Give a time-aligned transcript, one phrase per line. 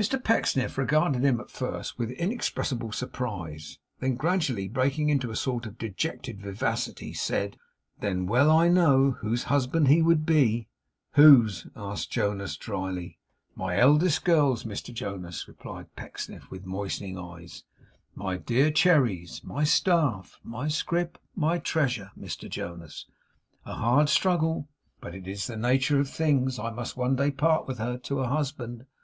[0.00, 5.66] Mr Pecksniff regarded him at first with inexpressible surprise; then gradually breaking into a sort
[5.66, 7.58] of dejected vivacity, said:
[8.00, 10.68] 'Then well I know whose husband he would be!'
[11.16, 13.18] 'Whose?' asked Jonas, drily.
[13.54, 17.64] 'My eldest girl's, Mr Jonas,' replied Pecksniff, with moistening eyes.
[18.14, 23.04] 'My dear Cherry's; my staff, my scrip, my treasure, Mr Jonas.
[23.66, 24.66] A hard struggle,
[25.02, 26.58] but it is in the nature of things!
[26.58, 28.86] I must one day part with her to a husband.